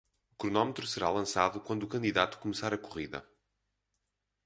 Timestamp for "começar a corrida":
2.39-3.23